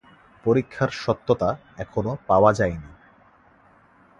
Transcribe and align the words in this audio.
পরীক্ষার 0.43 0.89
সত্যতা 0.95 1.49
এখনও 1.77 2.13
পাওয়া 2.27 2.51
যায়নি। 2.53 2.91